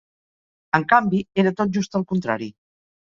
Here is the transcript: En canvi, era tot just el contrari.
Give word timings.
En 0.79 0.85
canvi, 0.95 1.19
era 1.43 1.53
tot 1.59 1.77
just 1.77 1.99
el 2.01 2.07
contrari. 2.13 2.49